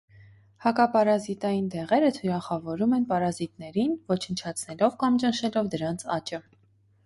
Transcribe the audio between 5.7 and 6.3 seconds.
դրանց